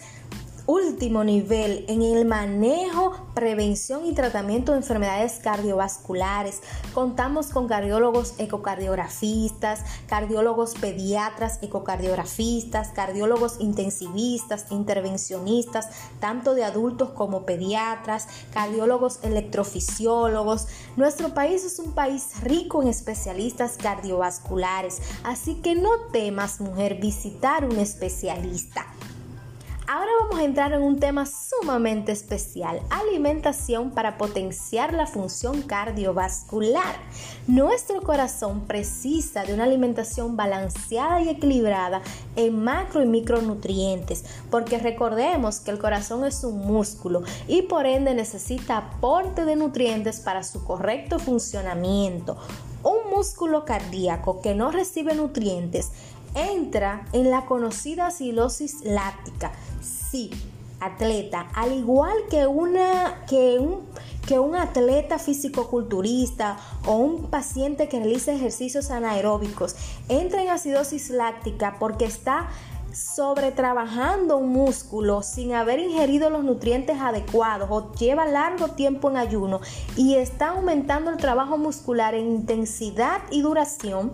último 0.72 1.26
nivel 1.26 1.84
en 1.90 2.02
el 2.02 2.24
manejo, 2.24 3.12
prevención 3.34 4.06
y 4.06 4.14
tratamiento 4.14 4.72
de 4.72 4.78
enfermedades 4.78 5.40
cardiovasculares. 5.44 6.62
Contamos 6.94 7.48
con 7.48 7.68
cardiólogos 7.68 8.36
ecocardiografistas, 8.38 9.82
cardiólogos 10.08 10.76
pediatras 10.76 11.60
ecocardiografistas, 11.62 12.88
cardiólogos 12.90 13.58
intensivistas, 13.60 14.68
intervencionistas, 14.72 15.90
tanto 16.22 16.56
de 16.56 16.64
adultos 16.64 17.10
como 17.10 17.46
pediatras, 17.46 18.28
cardiólogos 18.54 19.20
electrofisiólogos. 19.24 20.68
Nuestro 20.96 21.34
país 21.34 21.66
es 21.66 21.80
un 21.80 21.92
país 21.92 22.42
rico 22.44 22.82
en 22.82 22.88
especialistas 22.88 23.76
cardiovasculares, 23.76 25.02
así 25.26 25.56
que 25.56 25.76
no 25.76 25.90
temas, 26.14 26.62
mujer, 26.62 26.96
visitar 26.96 27.66
un 27.66 27.78
especialista. 27.78 28.91
Ahora 29.94 30.10
vamos 30.22 30.40
a 30.40 30.46
entrar 30.46 30.72
en 30.72 30.84
un 30.84 31.02
tema 31.02 31.26
sumamente 31.26 32.14
especial, 32.14 32.82
alimentación 32.90 33.92
para 33.92 34.18
potenciar 34.18 34.94
la 34.94 35.06
función 35.06 35.64
cardiovascular. 35.64 36.96
Nuestro 37.46 38.02
corazón 38.02 38.62
precisa 38.62 39.44
de 39.44 39.54
una 39.54 39.66
alimentación 39.66 40.38
balanceada 40.38 41.22
y 41.22 41.28
equilibrada 41.28 42.02
en 42.38 42.64
macro 42.64 43.04
y 43.04 43.06
micronutrientes, 43.06 44.24
porque 44.50 44.80
recordemos 44.80 45.60
que 45.60 45.72
el 45.72 45.80
corazón 45.80 46.24
es 46.24 46.46
un 46.46 46.60
músculo 46.60 47.24
y 47.50 47.64
por 47.64 47.86
ende 47.86 48.14
necesita 48.14 48.78
aporte 48.78 49.44
de 49.44 49.58
nutrientes 49.58 50.22
para 50.22 50.44
su 50.44 50.64
correcto 50.64 51.20
funcionamiento. 51.20 52.38
Un 52.84 53.12
músculo 53.14 53.66
cardíaco 53.66 54.42
que 54.42 54.56
no 54.56 54.72
recibe 54.72 55.14
nutrientes 55.16 55.92
entra 56.36 57.06
en 57.14 57.30
la 57.30 57.46
conocida 57.46 58.08
acidosis 58.08 58.82
láctica. 58.84 59.52
Sí, 59.82 60.32
atleta, 60.80 61.48
al 61.54 61.74
igual 61.74 62.16
que 62.30 62.48
una 62.48 63.24
que 63.28 63.60
un 63.60 63.82
que 64.28 64.40
un 64.40 64.56
atleta 64.56 65.18
o 66.86 66.96
un 66.96 67.30
paciente 67.30 67.90
que 67.90 68.00
realiza 68.00 68.32
ejercicios 68.32 68.92
anaeróbicos 68.92 69.76
entra 70.10 70.42
en 70.42 70.50
acidosis 70.50 71.10
láctica 71.10 71.78
porque 71.80 72.06
está 72.06 72.50
sobretrabajando 72.94 74.38
un 74.38 74.50
músculo 74.50 75.24
sin 75.24 75.54
haber 75.54 75.80
ingerido 75.80 76.30
los 76.30 76.44
nutrientes 76.44 77.00
adecuados 77.00 77.68
o 77.72 77.94
lleva 77.94 78.26
largo 78.26 78.70
tiempo 78.70 79.10
en 79.10 79.18
ayuno 79.18 79.62
y 79.96 80.16
está 80.16 80.50
aumentando 80.50 81.10
el 81.10 81.18
trabajo 81.18 81.58
muscular 81.58 82.16
en 82.16 82.28
intensidad 82.28 83.22
y 83.32 83.42
duración, 83.42 84.12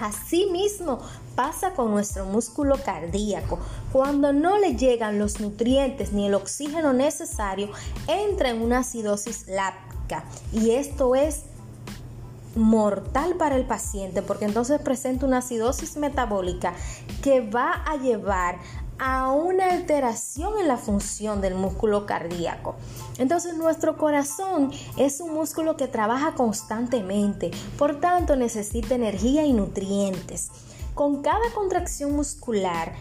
Asimismo 0.00 1.00
pasa 1.34 1.72
con 1.74 1.90
nuestro 1.90 2.24
músculo 2.24 2.76
cardíaco. 2.84 3.58
Cuando 3.92 4.32
no 4.32 4.58
le 4.58 4.76
llegan 4.76 5.18
los 5.18 5.40
nutrientes 5.40 6.12
ni 6.12 6.26
el 6.26 6.34
oxígeno 6.34 6.92
necesario, 6.92 7.70
entra 8.06 8.50
en 8.50 8.62
una 8.62 8.78
acidosis 8.78 9.46
láctica. 9.48 10.24
Y 10.52 10.70
esto 10.72 11.14
es 11.14 11.44
mortal 12.56 13.34
para 13.34 13.56
el 13.56 13.66
paciente 13.66 14.22
porque 14.22 14.44
entonces 14.44 14.80
presenta 14.80 15.26
una 15.26 15.38
acidosis 15.38 15.96
metabólica 15.96 16.72
que 17.22 17.40
va 17.40 17.72
a 17.72 17.96
llevar 17.96 18.58
a 18.98 19.30
una 19.30 19.70
alteración 19.70 20.58
en 20.60 20.68
la 20.68 20.76
función 20.76 21.40
del 21.40 21.54
músculo 21.54 22.06
cardíaco. 22.06 22.76
Entonces 23.18 23.56
nuestro 23.56 23.96
corazón 23.96 24.70
es 24.96 25.20
un 25.20 25.34
músculo 25.34 25.76
que 25.76 25.88
trabaja 25.88 26.34
constantemente, 26.34 27.50
por 27.78 28.00
tanto 28.00 28.36
necesita 28.36 28.94
energía 28.94 29.44
y 29.44 29.52
nutrientes. 29.52 30.50
Con 30.94 31.22
cada 31.22 31.50
contracción 31.54 32.14
muscular 32.14 32.92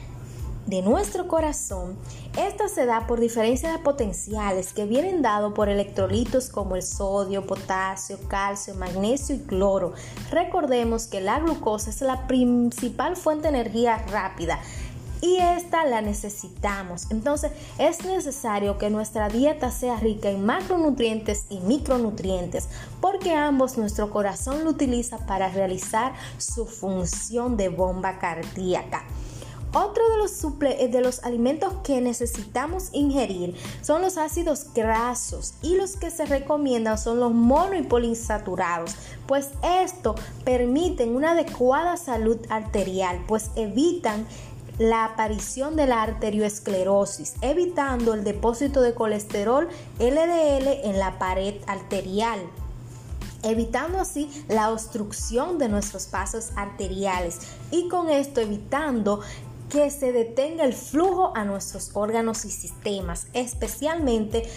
de 0.65 0.81
nuestro 0.81 1.27
corazón, 1.27 1.97
esta 2.37 2.67
se 2.67 2.85
da 2.85 3.05
por 3.05 3.19
diferencias 3.19 3.77
potenciales 3.79 4.73
que 4.73 4.85
vienen 4.85 5.21
dados 5.21 5.53
por 5.53 5.69
electrolitos 5.69 6.49
como 6.49 6.75
el 6.75 6.81
sodio, 6.81 7.45
potasio, 7.45 8.17
calcio, 8.27 8.73
magnesio 8.75 9.35
y 9.35 9.39
cloro. 9.39 9.93
Recordemos 10.31 11.05
que 11.05 11.21
la 11.21 11.39
glucosa 11.39 11.89
es 11.89 12.01
la 12.01 12.25
principal 12.27 13.15
fuente 13.15 13.51
de 13.51 13.59
energía 13.59 13.97
rápida 14.09 14.59
y 15.23 15.37
esta 15.37 15.85
la 15.85 16.01
necesitamos. 16.01 17.09
Entonces 17.09 17.53
es 17.77 18.03
necesario 18.03 18.77
que 18.77 18.89
nuestra 18.89 19.29
dieta 19.29 19.71
sea 19.71 19.95
rica 19.95 20.29
en 20.29 20.45
macronutrientes 20.45 21.45
y 21.49 21.61
micronutrientes 21.61 22.67
porque 22.99 23.33
ambos 23.33 23.77
nuestro 23.77 24.09
corazón 24.09 24.65
lo 24.65 24.71
utiliza 24.71 25.25
para 25.25 25.47
realizar 25.47 26.13
su 26.37 26.65
función 26.65 27.55
de 27.55 27.69
bomba 27.69 28.19
cardíaca. 28.19 29.03
Otro 29.75 30.07
de 30.09 30.17
los, 30.17 30.43
eh, 30.43 30.87
de 30.87 31.01
los 31.01 31.23
alimentos 31.23 31.73
que 31.83 31.99
necesitamos 31.99 32.89
ingerir 32.91 33.55
son 33.81 34.03
los 34.03 34.19
ácidos 34.19 34.67
grasos 34.75 35.55
y 35.63 35.75
los 35.77 35.95
que 35.95 36.11
se 36.11 36.25
recomiendan 36.25 36.99
son 36.99 37.19
los 37.19 37.33
mono 37.33 37.73
y 37.73 37.81
poliinsaturados, 37.81 38.95
pues 39.25 39.49
esto 39.81 40.13
permiten 40.43 41.15
una 41.15 41.31
adecuada 41.31 41.97
salud 41.97 42.37
arterial, 42.49 43.23
pues 43.27 43.49
evitan 43.55 44.27
la 44.79 45.05
aparición 45.05 45.75
de 45.75 45.87
la 45.87 46.01
arterioesclerosis, 46.01 47.35
evitando 47.41 48.13
el 48.13 48.23
depósito 48.23 48.81
de 48.81 48.93
colesterol 48.93 49.67
LDL 49.99 50.67
en 50.83 50.99
la 50.99 51.17
pared 51.19 51.55
arterial 51.67 52.39
evitando 53.43 53.99
así 53.99 54.29
la 54.47 54.71
obstrucción 54.71 55.57
de 55.57 55.69
nuestros 55.69 56.09
vasos 56.09 56.51
arteriales 56.55 57.39
y 57.71 57.89
con 57.89 58.09
esto 58.09 58.41
evitando 58.41 59.19
que 59.69 59.89
se 59.89 60.11
detenga 60.11 60.65
el 60.65 60.73
flujo 60.73 61.35
a 61.35 61.45
nuestros 61.45 61.91
órganos 61.95 62.45
y 62.45 62.51
sistemas, 62.51 63.27
especialmente 63.33 64.47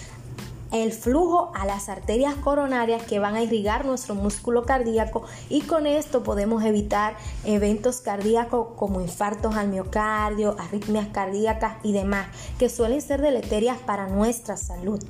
el 0.73 0.93
flujo 0.93 1.53
a 1.55 1.67
las 1.67 1.89
arterias 1.89 2.35
coronarias 2.35 3.03
que 3.03 3.19
van 3.19 3.35
a 3.35 3.43
irrigar 3.43 3.85
nuestro 3.85 4.15
músculo 4.15 4.65
cardíaco 4.65 5.25
y 5.49 5.63
con 5.63 5.87
esto 5.87 6.23
podemos 6.23 6.65
evitar 6.65 7.17
eventos 7.45 8.01
cardíacos 8.01 8.69
como 8.77 9.01
infartos 9.01 9.55
al 9.57 9.69
miocardio, 9.69 10.57
arritmias 10.59 11.09
cardíacas 11.09 11.77
y 11.83 11.93
demás 11.93 12.27
que 12.59 12.69
suelen 12.69 13.01
ser 13.01 13.21
deleterias 13.21 13.79
para 13.79 14.09
nuestra 14.09 14.57
salud. 14.57 15.03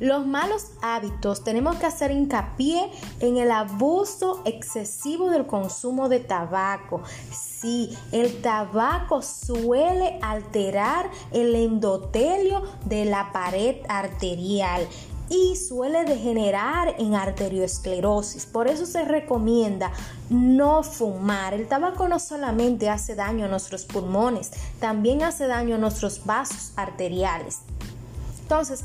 Los 0.00 0.26
malos 0.26 0.72
hábitos 0.82 1.44
tenemos 1.44 1.76
que 1.76 1.86
hacer 1.86 2.10
hincapié 2.10 2.90
en 3.20 3.36
el 3.36 3.50
abuso 3.50 4.42
excesivo 4.44 5.30
del 5.30 5.46
consumo 5.46 6.08
de 6.08 6.20
tabaco. 6.20 7.02
Sí, 7.30 7.96
el 8.12 8.42
tabaco 8.42 9.22
suele 9.22 10.18
alterar 10.22 11.10
el 11.32 11.54
endotelio 11.54 12.62
de 12.84 13.04
la 13.04 13.32
pared 13.32 13.76
arterial 13.88 14.86
y 15.28 15.56
suele 15.56 16.04
degenerar 16.04 16.96
en 16.98 17.14
arterioesclerosis. 17.14 18.46
Por 18.46 18.68
eso 18.68 18.86
se 18.86 19.04
recomienda 19.04 19.92
no 20.28 20.82
fumar. 20.82 21.54
El 21.54 21.66
tabaco 21.66 22.08
no 22.08 22.18
solamente 22.18 22.90
hace 22.90 23.14
daño 23.14 23.46
a 23.46 23.48
nuestros 23.48 23.84
pulmones, 23.84 24.50
también 24.80 25.22
hace 25.22 25.46
daño 25.46 25.76
a 25.76 25.78
nuestros 25.78 26.24
vasos 26.24 26.72
arteriales. 26.76 27.60
Entonces, 28.42 28.84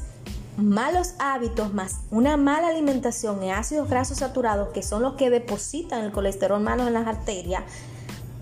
malos 0.57 1.13
hábitos 1.19 1.73
más 1.73 2.01
una 2.11 2.37
mala 2.37 2.67
alimentación 2.67 3.43
en 3.43 3.51
ácidos 3.51 3.89
grasos 3.89 4.19
saturados, 4.19 4.69
que 4.69 4.83
son 4.83 5.01
los 5.01 5.13
que 5.13 5.29
depositan 5.29 6.03
el 6.03 6.11
colesterol 6.11 6.61
malo 6.61 6.87
en 6.87 6.93
las 6.93 7.07
arterias, 7.07 7.63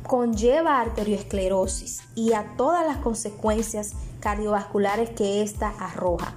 conlleva 0.08 0.80
arterioesclerosis 0.80 2.02
y 2.16 2.34
a 2.34 2.56
todas 2.58 2.86
las 2.86 2.98
consecuencias 2.98 3.94
cardiovasculares 4.20 5.10
que 5.12 5.42
ésta 5.42 5.70
arroja. 5.80 6.34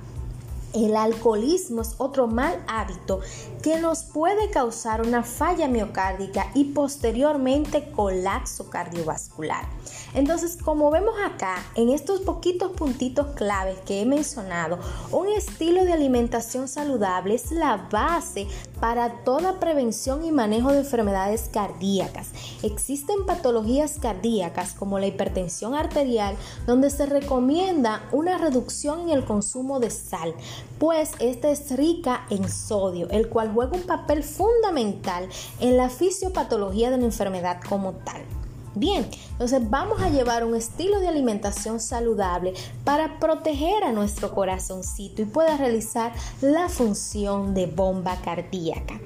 El 0.73 0.97
alcoholismo 0.97 1.83
es 1.83 1.97
otro 1.99 2.29
mal 2.29 2.63
hábito 2.69 3.21
que 3.61 3.81
nos 3.81 4.05
puede 4.05 4.51
causar 4.51 5.03
una 5.03 5.25
falla 5.25 5.67
miocárdica 5.67 6.47
y 6.55 6.67
posteriormente 6.67 7.91
colapso 7.91 8.71
cardiovascular. 8.71 9.65
Entonces, 10.15 10.57
como 10.57 10.91
vemos 10.91 11.15
acá, 11.25 11.57
en 11.75 11.91
estos 11.91 12.21
poquitos 12.21 12.73
puntitos 12.73 13.29
claves 13.35 13.79
que 13.87 14.01
he 14.01 14.07
mencionado, 14.07 14.79
un 15.13 15.29
estilo 15.29 15.85
de 15.85 15.93
alimentación 15.93 16.69
saludable 16.69 17.35
es 17.35 17.53
la 17.53 17.89
base 17.91 18.47
para 18.81 19.23
toda 19.25 19.61
prevención 19.61 20.25
y 20.25 20.33
manejo 20.33 20.73
de 20.73 20.79
enfermedades 20.79 21.51
cardíacas. 21.53 22.29
Existen 22.63 23.27
patologías 23.27 23.99
cardíacas 24.01 24.73
como 24.73 24.99
la 24.99 25.07
hipertensión 25.07 25.75
arterial 25.75 26.37
donde 26.67 26.91
se 26.91 27.07
recomienda 27.07 28.09
una 28.13 28.39
reducción 28.39 29.03
en 29.03 29.11
el 29.11 29.25
consumo 29.25 29.81
de 29.81 29.91
sal, 29.91 30.35
pues 30.79 31.13
esta 31.19 31.51
es 31.51 31.77
rica 31.77 32.27
en 32.31 32.49
sodio, 32.49 33.09
el 33.11 33.29
cual 33.29 33.53
juega 33.53 33.77
un 33.77 33.83
papel 33.83 34.23
fundamental 34.25 35.29
en 35.61 35.77
la 35.77 35.91
fisiopatología 35.91 36.91
de 36.91 36.99
la 36.99 37.05
enfermedad 37.05 37.61
como 37.69 37.93
tal. 37.93 38.40
Bien, 38.75 39.09
entonces 39.33 39.69
vamos 39.69 40.01
a 40.01 40.11
llevar 40.11 40.45
un 40.45 40.55
estilo 40.55 41.01
de 41.01 41.09
alimentación 41.09 41.81
saludable 41.81 42.55
para 42.85 43.19
proteger 43.19 43.83
a 43.83 43.93
nuestro 43.93 44.33
corazoncito 44.33 45.23
y 45.23 45.25
pueda 45.25 45.57
realizar 45.57 46.13
la 46.41 46.69
función 46.69 47.53
de 47.53 47.67
bomba 47.67 48.21
cardíaca 48.23 49.01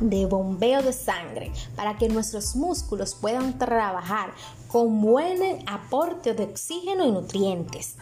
de 0.00 0.24
bombeo 0.26 0.82
de 0.82 0.92
sangre 0.92 1.52
para 1.76 1.98
que 1.98 2.08
nuestros 2.08 2.56
músculos 2.56 3.14
puedan 3.14 3.58
trabajar 3.58 4.32
con 4.68 5.00
buen 5.02 5.68
aporte 5.68 6.32
de 6.32 6.44
oxígeno 6.44 7.04
y 7.04 7.10
nutrientes. 7.10 7.96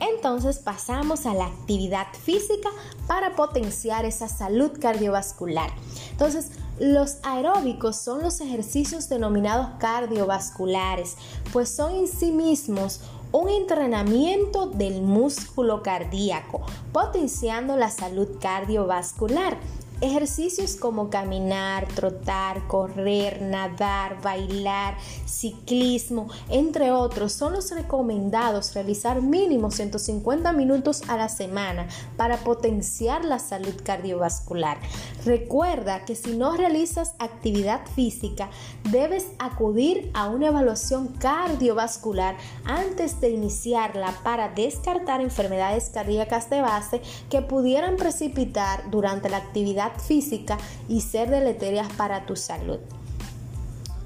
Entonces 0.00 0.58
pasamos 0.58 1.26
a 1.26 1.34
la 1.34 1.46
actividad 1.46 2.06
física 2.24 2.70
para 3.06 3.36
potenciar 3.36 4.04
esa 4.04 4.28
salud 4.28 4.72
cardiovascular. 4.80 5.70
Entonces, 6.10 6.52
los 6.78 7.18
aeróbicos 7.22 7.96
son 7.96 8.22
los 8.22 8.40
ejercicios 8.40 9.08
denominados 9.08 9.68
cardiovasculares, 9.78 11.16
pues 11.52 11.68
son 11.68 11.94
en 11.94 12.08
sí 12.08 12.32
mismos 12.32 13.00
un 13.32 13.48
entrenamiento 13.48 14.66
del 14.66 15.02
músculo 15.02 15.82
cardíaco, 15.82 16.62
potenciando 16.92 17.76
la 17.76 17.90
salud 17.90 18.28
cardiovascular. 18.40 19.56
Ejercicios 20.02 20.76
como 20.76 21.10
caminar, 21.10 21.86
trotar, 21.88 22.66
correr, 22.68 23.42
nadar, 23.42 24.22
bailar, 24.22 24.96
ciclismo, 25.26 26.28
entre 26.48 26.90
otros, 26.90 27.34
son 27.34 27.52
los 27.52 27.70
recomendados 27.70 28.72
realizar 28.74 29.20
mínimo 29.20 29.70
150 29.70 30.54
minutos 30.54 31.02
a 31.08 31.18
la 31.18 31.28
semana 31.28 31.86
para 32.16 32.38
potenciar 32.38 33.26
la 33.26 33.38
salud 33.38 33.74
cardiovascular. 33.84 34.78
Recuerda 35.26 36.06
que 36.06 36.14
si 36.14 36.34
no 36.34 36.56
realizas 36.56 37.14
actividad 37.18 37.82
física, 37.94 38.48
debes 38.90 39.26
acudir 39.38 40.10
a 40.14 40.28
una 40.28 40.46
evaluación 40.46 41.08
cardiovascular 41.08 42.36
antes 42.64 43.20
de 43.20 43.28
iniciarla 43.28 44.14
para 44.24 44.48
descartar 44.48 45.20
enfermedades 45.20 45.90
cardíacas 45.90 46.48
de 46.48 46.62
base 46.62 47.02
que 47.28 47.42
pudieran 47.42 47.96
precipitar 47.96 48.90
durante 48.90 49.28
la 49.28 49.36
actividad 49.36 49.89
física 49.98 50.58
y 50.88 51.00
ser 51.00 51.30
deleterias 51.30 51.92
para 51.94 52.26
tu 52.26 52.36
salud. 52.36 52.78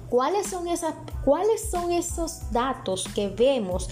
¿Cuáles 0.08 0.46
son, 0.46 0.68
esas, 0.68 0.94
¿Cuáles 1.24 1.70
son 1.70 1.90
esos 1.90 2.50
datos 2.52 3.08
que 3.14 3.28
vemos 3.28 3.88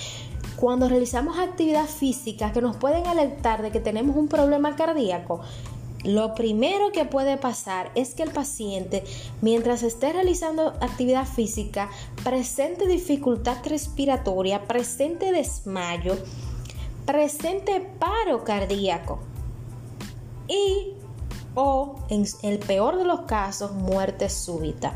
cuando 0.57 0.89
realizamos 0.89 1.39
actividad 1.39 1.87
física 1.87 2.53
que 2.53 2.63
nos 2.63 2.77
pueden 2.77 3.07
alertar 3.07 3.63
de 3.63 3.73
que 3.73 3.81
tenemos 3.81 4.17
un 4.17 4.29
problema 4.29 4.77
cardíaco? 4.77 5.41
Lo 6.05 6.35
primero 6.35 6.91
que 6.91 7.05
puede 7.05 7.37
pasar 7.37 7.93
es 7.95 8.15
que 8.15 8.25
el 8.25 8.33
paciente, 8.33 9.05
mientras 9.41 9.85
esté 9.85 10.13
realizando 10.13 10.69
actividad 10.81 11.27
física, 11.27 11.91
presente 12.25 12.87
dificultad 12.89 13.59
respiratoria, 13.65 14.65
presente 14.67 15.31
desmayo, 15.31 16.17
presente 17.07 17.81
paro 18.01 18.43
cardíaco 18.43 19.21
y 20.49 20.95
o 21.55 21.97
en 22.09 22.25
el 22.43 22.59
peor 22.59 22.97
de 22.97 23.05
los 23.05 23.23
casos 23.23 23.73
muerte 23.73 24.31
súbita. 24.31 24.95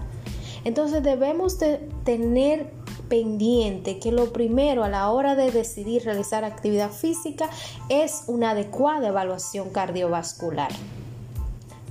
Entonces 0.64 1.02
debemos 1.02 1.58
de 1.58 1.78
tener 2.04 2.72
pendiente 3.08 3.98
que 3.98 4.12
lo 4.12 4.32
primero 4.32 4.84
a 4.84 4.88
la 4.88 5.10
hora 5.10 5.34
de 5.34 5.50
decidir 5.50 6.04
realizar 6.04 6.44
actividad 6.44 6.90
física 6.90 7.48
es 7.88 8.24
una 8.26 8.50
adecuada 8.50 9.08
evaluación 9.08 9.70
cardiovascular 9.70 10.70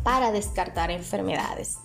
para 0.03 0.31
descartar 0.31 0.91
enfermedades. 0.91 1.77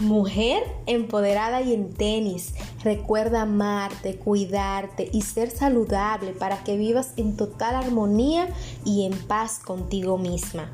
Mujer 0.00 0.64
empoderada 0.86 1.62
y 1.62 1.72
en 1.72 1.94
tenis, 1.94 2.54
recuerda 2.82 3.42
amarte, 3.42 4.16
cuidarte 4.16 5.08
y 5.12 5.22
ser 5.22 5.50
saludable 5.50 6.32
para 6.32 6.64
que 6.64 6.76
vivas 6.76 7.12
en 7.16 7.36
total 7.36 7.76
armonía 7.76 8.48
y 8.84 9.06
en 9.06 9.16
paz 9.26 9.60
contigo 9.60 10.18
misma. 10.18 10.68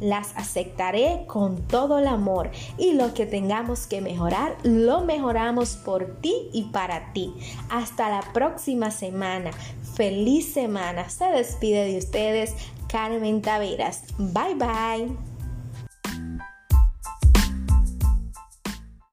las 0.00 0.36
aceptaré 0.36 1.24
con 1.26 1.62
todo 1.62 1.98
el 1.98 2.06
amor 2.06 2.50
y 2.78 2.92
lo 2.92 3.14
que 3.14 3.26
tengamos 3.26 3.86
que 3.86 4.00
mejorar, 4.00 4.56
lo 4.62 5.02
mejoramos 5.02 5.76
por 5.76 6.20
ti 6.20 6.34
y 6.52 6.64
para 6.64 7.12
ti. 7.12 7.34
Hasta 7.70 8.08
la 8.08 8.22
próxima 8.32 8.90
semana. 8.90 9.50
Feliz 9.94 10.52
semana. 10.52 11.08
Se 11.08 11.24
despide 11.26 11.86
de 11.86 11.98
ustedes 11.98 12.54
Carmen 12.88 13.42
Taveras. 13.42 14.04
Bye 14.18 14.54
bye. 14.54 15.35